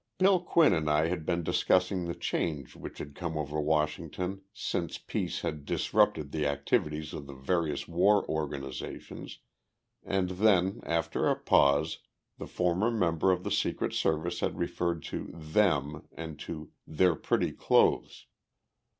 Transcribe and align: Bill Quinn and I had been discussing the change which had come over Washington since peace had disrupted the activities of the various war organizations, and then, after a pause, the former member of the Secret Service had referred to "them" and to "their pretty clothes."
Bill 0.17 0.39
Quinn 0.39 0.73
and 0.73 0.89
I 0.89 1.09
had 1.09 1.27
been 1.27 1.43
discussing 1.43 2.05
the 2.05 2.15
change 2.15 2.75
which 2.75 2.97
had 2.97 3.13
come 3.13 3.37
over 3.37 3.61
Washington 3.61 4.41
since 4.51 4.97
peace 4.97 5.41
had 5.41 5.63
disrupted 5.63 6.31
the 6.31 6.47
activities 6.47 7.13
of 7.13 7.27
the 7.27 7.35
various 7.35 7.87
war 7.87 8.27
organizations, 8.27 9.37
and 10.03 10.29
then, 10.31 10.79
after 10.87 11.27
a 11.27 11.35
pause, 11.35 11.99
the 12.39 12.47
former 12.47 12.89
member 12.89 13.31
of 13.31 13.43
the 13.43 13.51
Secret 13.51 13.93
Service 13.93 14.39
had 14.39 14.57
referred 14.57 15.03
to 15.03 15.29
"them" 15.35 16.07
and 16.13 16.39
to 16.39 16.71
"their 16.87 17.13
pretty 17.13 17.51
clothes." 17.51 18.25